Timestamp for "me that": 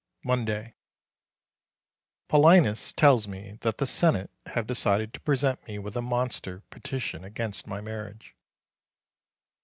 3.27-3.77